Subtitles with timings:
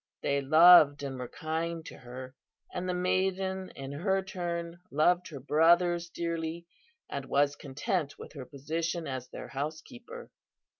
[0.23, 2.33] They loved and were kind to her,
[2.73, 6.65] and the maiden in her turn loved her brothers dearly,
[7.07, 10.31] and was content with her position as their housekeeper.